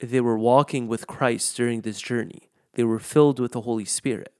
they 0.00 0.20
were 0.20 0.38
walking 0.38 0.88
with 0.88 1.06
Christ 1.06 1.56
during 1.56 1.82
this 1.82 2.00
journey. 2.00 2.48
They 2.74 2.84
were 2.84 2.98
filled 2.98 3.38
with 3.38 3.52
the 3.52 3.60
Holy 3.62 3.84
Spirit. 3.84 4.32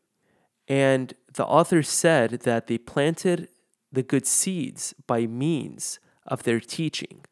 And 0.67 1.15
the 1.33 1.45
author 1.45 1.83
said 1.83 2.31
that 2.41 2.67
they 2.67 2.79
planted 2.79 3.49
the 3.91 4.03
good 4.03 4.27
seeds 4.27 4.95
by 5.07 5.27
means 5.27 6.01
of 6.27 6.45
their 6.45 6.61
teaching. 6.61 7.25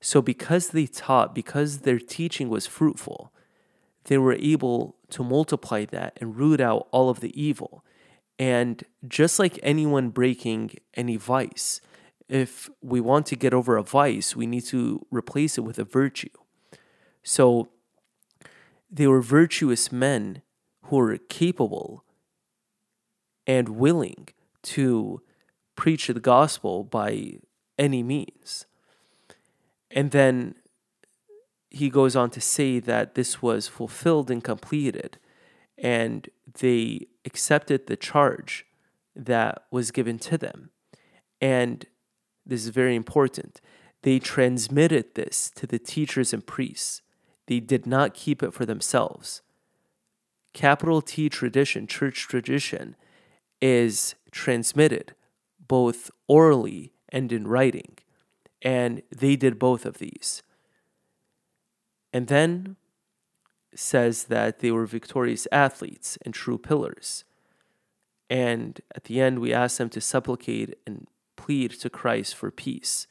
So, 0.00 0.20
because 0.20 0.68
they 0.68 0.86
taught, 0.86 1.34
because 1.34 1.78
their 1.78 1.98
teaching 1.98 2.48
was 2.48 2.66
fruitful, 2.66 3.32
they 4.04 4.18
were 4.18 4.34
able 4.34 4.96
to 5.10 5.22
multiply 5.22 5.84
that 5.86 6.18
and 6.20 6.36
root 6.36 6.60
out 6.60 6.88
all 6.90 7.08
of 7.08 7.20
the 7.20 7.40
evil. 7.40 7.84
And 8.38 8.84
just 9.06 9.38
like 9.38 9.58
anyone 9.62 10.10
breaking 10.10 10.72
any 10.94 11.16
vice, 11.16 11.80
if 12.28 12.70
we 12.80 13.00
want 13.00 13.26
to 13.26 13.36
get 13.36 13.54
over 13.54 13.76
a 13.76 13.82
vice, 13.82 14.34
we 14.34 14.46
need 14.46 14.64
to 14.66 15.06
replace 15.10 15.58
it 15.58 15.62
with 15.62 15.78
a 15.78 15.84
virtue. 15.84 16.30
So 17.22 17.68
they 18.90 19.06
were 19.06 19.22
virtuous 19.22 19.92
men 19.92 20.42
who 20.84 20.96
were 20.96 21.18
capable 21.18 22.04
and 23.46 23.70
willing 23.70 24.28
to 24.62 25.22
preach 25.76 26.06
the 26.06 26.20
gospel 26.20 26.84
by 26.84 27.38
any 27.78 28.02
means. 28.02 28.66
And 29.90 30.10
then 30.10 30.54
he 31.70 31.90
goes 31.90 32.14
on 32.16 32.30
to 32.30 32.40
say 32.40 32.78
that 32.80 33.14
this 33.14 33.40
was 33.40 33.68
fulfilled 33.68 34.30
and 34.30 34.44
completed, 34.44 35.18
and 35.78 36.28
they 36.60 37.08
accepted 37.24 37.86
the 37.86 37.96
charge 37.96 38.66
that 39.14 39.64
was 39.70 39.90
given 39.90 40.18
to 40.18 40.38
them. 40.38 40.70
And 41.40 41.86
this 42.44 42.64
is 42.64 42.70
very 42.70 42.96
important. 42.96 43.60
They 44.02 44.18
transmitted 44.18 45.14
this 45.14 45.50
to 45.56 45.66
the 45.66 45.78
teachers 45.78 46.32
and 46.32 46.46
priests. 46.46 47.02
They 47.46 47.60
did 47.60 47.86
not 47.86 48.14
keep 48.14 48.42
it 48.42 48.52
for 48.52 48.66
themselves. 48.66 49.42
Capital 50.52 51.00
T 51.00 51.28
tradition, 51.28 51.86
church 51.86 52.26
tradition, 52.28 52.96
is 53.60 54.14
transmitted 54.30 55.14
both 55.66 56.10
orally 56.26 56.92
and 57.08 57.32
in 57.32 57.46
writing. 57.46 57.96
And 58.60 59.02
they 59.10 59.36
did 59.36 59.58
both 59.58 59.86
of 59.86 59.98
these. 59.98 60.42
And 62.12 62.26
then 62.26 62.76
says 63.74 64.24
that 64.24 64.60
they 64.60 64.70
were 64.70 64.86
victorious 64.86 65.46
athletes 65.50 66.18
and 66.22 66.34
true 66.34 66.58
pillars. 66.58 67.24
And 68.28 68.80
at 68.94 69.04
the 69.04 69.20
end, 69.20 69.38
we 69.38 69.52
ask 69.52 69.78
them 69.78 69.90
to 69.90 70.00
supplicate 70.00 70.76
and 70.86 71.06
plead 71.36 71.72
to 71.72 71.90
Christ 71.90 72.34
for 72.34 72.50
peace. 72.50 73.06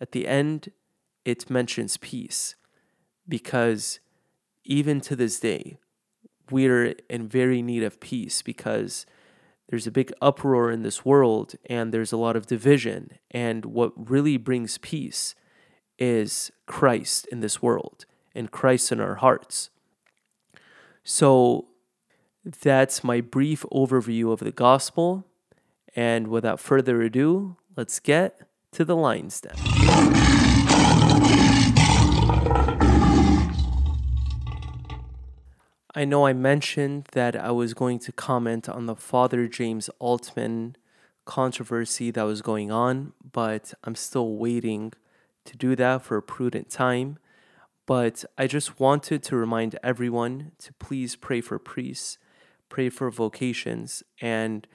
At 0.00 0.12
the 0.12 0.26
end, 0.26 0.72
it 1.24 1.50
mentions 1.50 1.96
peace 1.96 2.54
because 3.26 4.00
even 4.64 5.00
to 5.02 5.16
this 5.16 5.40
day, 5.40 5.78
we're 6.50 6.94
in 7.08 7.28
very 7.28 7.62
need 7.62 7.82
of 7.82 8.00
peace 8.00 8.42
because 8.42 9.06
there's 9.68 9.86
a 9.86 9.90
big 9.92 10.12
uproar 10.22 10.70
in 10.70 10.82
this 10.82 11.04
world 11.04 11.54
and 11.66 11.92
there's 11.92 12.12
a 12.12 12.16
lot 12.16 12.36
of 12.36 12.46
division. 12.46 13.12
And 13.30 13.66
what 13.66 13.92
really 14.10 14.36
brings 14.38 14.78
peace 14.78 15.34
is 15.98 16.50
Christ 16.66 17.26
in 17.30 17.40
this 17.40 17.60
world 17.60 18.06
and 18.34 18.50
Christ 18.50 18.92
in 18.92 19.00
our 19.00 19.16
hearts. 19.16 19.70
So 21.10 21.68
that's 22.44 23.02
my 23.02 23.22
brief 23.22 23.64
overview 23.72 24.30
of 24.30 24.40
the 24.40 24.52
gospel. 24.52 25.24
And 25.96 26.28
without 26.28 26.60
further 26.60 27.00
ado, 27.00 27.56
let's 27.78 27.98
get 27.98 28.42
to 28.72 28.84
the 28.84 28.94
line 28.94 29.30
step. 29.30 29.56
I 35.94 36.04
know 36.04 36.26
I 36.26 36.34
mentioned 36.34 37.08
that 37.12 37.34
I 37.34 37.52
was 37.52 37.72
going 37.72 38.00
to 38.00 38.12
comment 38.12 38.68
on 38.68 38.84
the 38.84 38.94
Father 38.94 39.48
James 39.48 39.88
Altman 39.98 40.76
controversy 41.24 42.10
that 42.10 42.24
was 42.24 42.42
going 42.42 42.70
on, 42.70 43.14
but 43.32 43.72
I'm 43.82 43.94
still 43.94 44.36
waiting 44.36 44.92
to 45.46 45.56
do 45.56 45.74
that 45.74 46.02
for 46.02 46.18
a 46.18 46.22
prudent 46.22 46.68
time. 46.68 47.18
But 47.88 48.22
I 48.36 48.46
just 48.46 48.78
wanted 48.78 49.22
to 49.22 49.36
remind 49.36 49.78
everyone 49.82 50.52
to 50.58 50.74
please 50.74 51.16
pray 51.16 51.40
for 51.40 51.58
priests, 51.58 52.18
pray 52.68 52.90
for 52.90 53.10
vocations, 53.10 54.02
and 54.20 54.66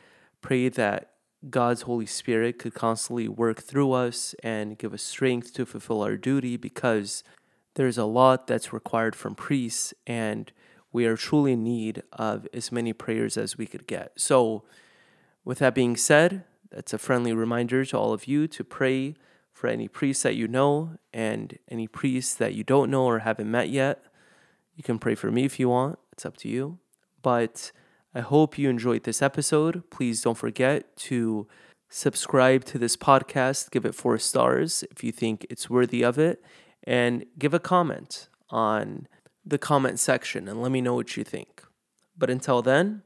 pray 0.42 0.68
that 0.70 1.12
God's 1.48 1.84
Holy 1.84 2.08
Spirit 2.08 2.58
could 2.58 2.74
constantly 2.74 3.28
work 3.28 3.62
through 3.62 3.92
us 3.92 4.34
and 4.42 4.80
give 4.80 4.96
us 4.96 5.04
strength 5.04 5.54
to 5.54 5.66
fulfill 5.68 6.02
our 6.02 6.18
duty 6.18 6.58
because 6.58 7.24
there's 7.76 8.00
a 8.00 8.06
lot 8.06 8.48
that's 8.48 8.74
required 8.74 9.16
from 9.16 9.36
priests 9.36 9.94
and 10.08 10.52
we 10.92 11.06
are 11.06 11.16
truly 11.16 11.52
in 11.52 11.64
need 11.64 12.02
of 12.14 12.48
as 12.52 12.72
many 12.72 12.94
prayers 12.94 13.38
as 13.38 13.60
we 13.60 13.68
could 13.68 13.86
get. 13.86 14.14
So, 14.16 14.64
with 15.46 15.60
that 15.60 15.76
being 15.76 15.98
said, 15.98 16.46
that's 16.72 16.94
a 16.94 16.98
friendly 16.98 17.34
reminder 17.34 17.86
to 17.86 17.96
all 17.96 18.12
of 18.12 18.26
you 18.26 18.48
to 18.48 18.64
pray 18.64 19.14
for 19.64 19.70
any 19.70 19.88
priests 19.88 20.24
that 20.24 20.36
you 20.36 20.46
know 20.46 20.98
and 21.14 21.58
any 21.72 21.88
priests 21.88 22.36
that 22.36 22.54
you 22.54 22.66
don't 22.66 22.92
know 22.92 23.06
or 23.06 23.20
haven't 23.20 23.50
met 23.50 23.70
yet. 23.70 24.04
You 24.76 24.84
can 24.84 25.00
pray 25.00 25.16
for 25.16 25.32
me 25.32 25.46
if 25.46 25.58
you 25.58 25.70
want, 25.70 26.00
it's 26.12 26.26
up 26.26 26.36
to 26.40 26.50
you. 26.50 26.80
But 27.22 27.72
I 28.14 28.20
hope 28.20 28.58
you 28.58 28.70
enjoyed 28.70 29.04
this 29.04 29.22
episode. 29.22 29.90
Please 29.90 30.22
don't 30.22 30.38
forget 30.38 30.98
to 31.08 31.48
subscribe 31.88 32.66
to 32.66 32.78
this 32.78 32.98
podcast, 32.98 33.72
give 33.72 33.86
it 33.86 33.96
four 33.96 34.18
stars 34.18 34.84
if 34.92 35.02
you 35.02 35.14
think 35.14 35.48
it's 35.50 35.70
worthy 35.70 36.04
of 36.04 36.20
it, 36.20 36.44
and 36.84 37.26
give 37.40 37.54
a 37.54 37.60
comment 37.60 38.28
on 38.50 39.08
the 39.46 39.58
comment 39.58 39.98
section 39.98 40.50
and 40.50 40.62
let 40.62 40.74
me 40.74 40.82
know 40.82 40.96
what 40.96 41.16
you 41.16 41.24
think. 41.24 41.64
But 42.18 42.30
until 42.30 42.62
then, 42.62 43.04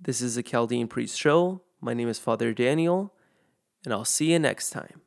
this 0.00 0.22
is 0.22 0.38
a 0.38 0.42
Chaldean 0.42 0.88
Priest 0.88 1.18
Show. 1.18 1.60
My 1.78 1.92
name 1.92 2.08
is 2.08 2.18
Father 2.18 2.54
Daniel, 2.54 3.12
and 3.84 3.92
I'll 3.92 4.06
see 4.06 4.32
you 4.32 4.38
next 4.38 4.70
time. 4.70 5.02